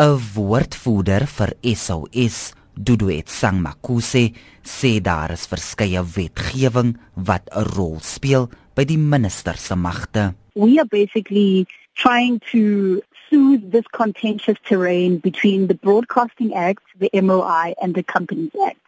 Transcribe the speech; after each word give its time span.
'n 0.00 0.16
Woordvoerder 0.34 1.26
vir 1.28 1.50
SOS, 1.76 2.54
Duduet 2.72 3.28
Sangmakuse, 3.28 4.32
sê 4.64 5.00
daar 5.04 5.34
is 5.34 5.44
verskeie 5.46 6.00
wetgewing 6.14 6.96
wat 7.12 7.44
'n 7.52 7.66
rol 7.76 7.98
speel 8.00 8.48
by 8.74 8.84
die 8.84 8.96
minister 8.96 9.54
se 9.56 9.76
magte. 9.76 10.34
We 10.54 10.78
are 10.78 10.88
basically 10.88 11.66
trying 11.94 12.40
to 12.52 13.02
soothe 13.28 13.70
this 13.70 13.86
contentious 13.92 14.56
terrain 14.64 15.18
between 15.18 15.66
the 15.66 15.74
Broadcasting 15.74 16.54
Act, 16.54 16.82
the 16.98 17.10
MOI, 17.12 17.74
and 17.82 17.94
the 17.94 18.02
Companies 18.02 18.54
Act. 18.64 18.80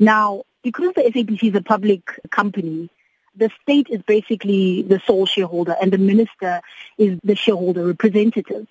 Now, 0.00 0.42
because 0.64 0.92
the 0.94 1.02
SABC 1.02 1.50
is 1.50 1.54
a 1.54 1.62
public 1.62 2.02
company, 2.30 2.90
the 3.36 3.50
state 3.62 3.86
is 3.90 4.02
basically 4.02 4.82
the 4.82 5.00
sole 5.06 5.26
shareholder 5.26 5.76
and 5.80 5.92
the 5.92 5.98
minister 5.98 6.60
is 6.98 7.16
the 7.22 7.36
shareholder 7.36 7.86
representative 7.86 8.66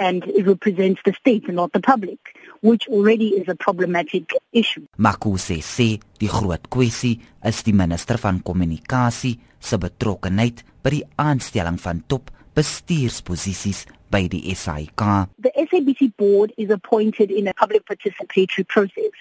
and 0.00 0.24
it 0.24 0.46
represents 0.46 1.00
the 1.04 1.12
state 1.12 1.46
and 1.46 1.56
not 1.56 1.72
the 1.72 1.80
public 1.80 2.18
which 2.60 2.88
already 2.88 3.28
is 3.28 3.48
a 3.48 3.54
problematic 3.54 4.32
issue. 4.52 4.84
Makuse 4.98 5.60
sê 5.64 6.00
die 6.18 6.28
groot 6.28 6.68
kwessie 6.68 7.20
is 7.44 7.62
die 7.64 7.76
minister 7.76 8.18
van 8.20 8.42
kommunikasie 8.44 9.38
se 9.60 9.78
betrokkeheid 9.80 10.64
by 10.82 10.92
die 10.96 11.06
aanstelling 11.16 11.78
van 11.80 12.02
top 12.08 12.32
bestuursposisies 12.56 13.86
by 14.10 14.26
die 14.28 14.54
SAIK. 14.56 15.04
The 15.38 15.52
SABC 15.56 16.16
board 16.16 16.52
is 16.58 16.70
appointed 16.70 17.30
in 17.30 17.48
a 17.48 17.54
public 17.54 17.86
participatory 17.86 18.66
process. 18.66 19.14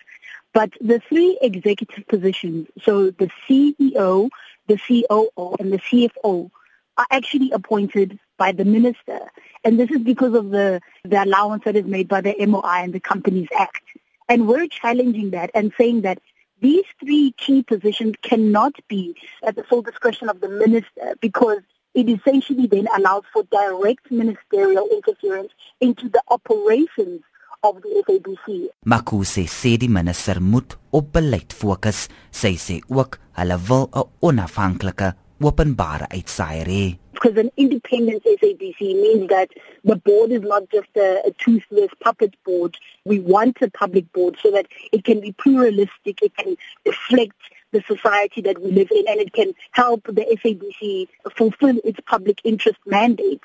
But 0.52 0.74
the 0.82 1.00
three 1.00 1.38
executive 1.42 2.08
positions, 2.08 2.68
so 2.82 3.12
the 3.12 3.30
CEO, 3.46 4.30
the 4.68 4.78
COO, 4.78 5.56
and 5.60 5.72
the 5.72 5.78
CFO, 5.78 6.50
are 6.98 7.06
actually 7.12 7.52
appointed 7.52 8.20
by 8.38 8.52
the 8.52 8.66
minister. 8.66 9.20
And 9.64 9.80
this 9.80 9.92
is 9.92 10.00
because 10.00 10.34
of 10.34 10.52
the, 10.52 10.82
the 11.04 11.24
allowance 11.24 11.64
that 11.66 11.76
is 11.76 11.86
made 11.86 12.08
by 12.08 12.22
the 12.22 12.36
MOI 12.46 12.84
and 12.84 12.94
the 12.94 13.00
Companies 13.00 13.50
Act. 13.58 13.84
And 14.28 14.48
we're 14.48 14.68
challenging 14.68 15.32
that 15.32 15.52
and 15.54 15.74
saying 15.78 16.02
that 16.02 16.20
these 16.62 16.86
three 17.00 17.34
key 17.38 17.64
positions 17.64 18.16
cannot 18.22 18.76
be 18.88 19.16
at 19.44 19.56
the 19.56 19.64
full 19.64 19.82
discretion 19.82 20.30
of 20.30 20.42
the 20.42 20.50
minister 20.50 21.16
because 21.22 21.60
it 21.94 22.10
essentially 22.10 22.68
then 22.68 22.88
allows 22.98 23.24
for 23.34 23.44
direct 23.52 24.12
ministerial 24.12 24.88
interference 24.92 25.52
into 25.82 26.10
the 26.10 26.22
operations 26.30 27.22
of 27.64 27.82
the 27.82 28.04
FABC. 28.08 28.70
Makuse 28.86 29.48
sê 29.48 29.76
die 29.78 29.90
minister 29.92 30.40
moet 30.42 30.78
op 30.96 31.12
beleid 31.14 31.54
fokus. 31.54 32.08
Sy 32.32 32.56
sê 32.56 32.80
ook 32.88 33.20
hulle 33.40 33.58
wil 33.68 33.90
'n 33.92 34.08
onafhanklike 34.22 35.14
openbare 35.42 36.08
uitsaaier 36.12 36.68
hê. 36.68 36.86
Because 37.20 37.38
an 37.38 37.52
independent 37.58 38.24
SABC 38.24 38.80
means 38.80 39.28
that 39.28 39.50
the 39.84 39.98
board 39.98 40.32
is 40.32 40.42
not 40.42 40.70
just 40.70 40.88
a, 40.96 41.22
a 41.26 41.32
toothless 41.32 41.90
puppet 42.00 42.34
board. 42.46 42.78
We 43.04 43.20
want 43.20 43.58
a 43.62 43.70
public 43.70 44.12
board 44.14 44.38
so 44.42 44.52
that 44.52 44.68
it 44.94 45.04
can 45.04 45.20
be 45.20 45.34
pluralistic, 45.34 46.22
it 46.22 46.36
can 46.38 46.56
reflect 46.86 47.36
the 47.72 47.84
society 47.86 48.42
that 48.42 48.62
we 48.62 48.72
live 48.72 48.90
in, 48.92 49.06
and 49.08 49.20
it 49.20 49.34
can 49.34 49.54
help 49.72 50.06
the 50.06 50.26
SABC 50.44 51.08
fulfill 51.36 51.80
its 51.84 52.00
public 52.06 52.40
interest 52.44 52.80
mandate. 52.86 53.44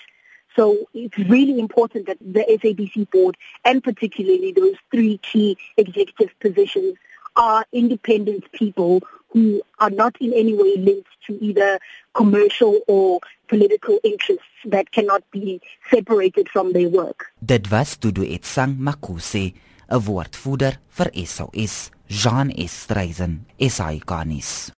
So 0.56 0.86
it's 0.94 1.18
really 1.18 1.58
important 1.58 2.06
that 2.06 2.18
the 2.20 2.44
SABC 2.48 3.10
board, 3.10 3.36
and 3.64 3.82
particularly 3.82 4.52
those 4.52 4.76
three 4.92 5.18
key 5.18 5.58
executive 5.76 6.30
positions, 6.38 6.96
are 7.36 7.64
independent 7.72 8.50
people 8.52 9.02
who 9.30 9.60
are 9.80 9.90
not 9.90 10.16
in 10.20 10.32
any 10.32 10.54
way 10.54 10.76
linked 10.76 11.10
to 11.26 11.36
either 11.44 11.78
commercial 12.14 12.80
or 12.86 13.20
political 13.48 13.98
interests 14.04 14.44
that 14.64 14.92
cannot 14.92 15.22
be 15.30 15.60
separated 15.90 16.48
from 16.48 16.72
their 16.72 16.88
work. 16.88 17.32
Dit 17.44 17.70
was 17.70 17.96
Dudu 17.98 18.22
Etsang 18.22 18.78
Makuse, 18.78 19.52
'n 19.88 20.00
woordvoerder 20.06 20.78
vir 20.96 21.10
SOS, 21.26 21.90
Jean 22.08 22.50
Estreisen, 22.50 23.44
SAICanis. 23.58 24.72